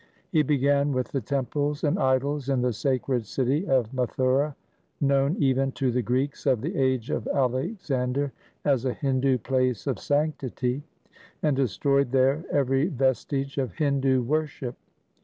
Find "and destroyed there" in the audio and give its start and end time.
11.43-12.43